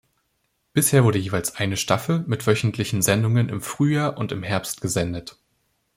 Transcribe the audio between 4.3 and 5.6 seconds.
im Herbst gesendet.